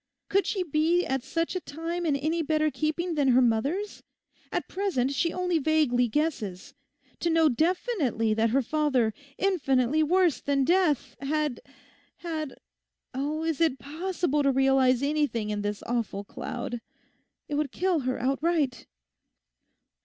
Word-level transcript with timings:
Could 0.29 0.47
she 0.47 0.63
be 0.63 1.05
at 1.05 1.21
such 1.21 1.55
a 1.55 1.59
time 1.59 2.07
in 2.07 2.15
any 2.15 2.41
better 2.41 2.71
keeping 2.71 3.13
than 3.13 3.27
her 3.27 3.39
mother's? 3.41 4.01
At 4.51 4.67
present 4.67 5.11
she 5.13 5.31
only 5.31 5.59
vaguely 5.59 6.07
guesses. 6.07 6.73
To 7.19 7.29
know 7.29 7.49
definitely 7.49 8.33
that 8.33 8.49
her 8.49 8.63
father, 8.63 9.13
infinitely 9.37 10.01
worse 10.01 10.41
than 10.41 10.63
death, 10.65 11.15
had—had—Oh, 11.21 13.43
is 13.43 13.61
it 13.61 13.77
possible 13.77 14.41
to 14.41 14.51
realise 14.51 15.03
anything 15.03 15.51
in 15.51 15.61
this 15.61 15.83
awful 15.85 16.23
cloud? 16.23 16.81
It 17.47 17.53
would 17.53 17.71
kill 17.71 17.99
her 17.99 18.19
outright. 18.19 18.87